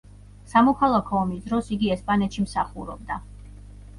[0.51, 3.21] სამოქალაქო ომის დროს იგი ესპანეთში მსახურობდა.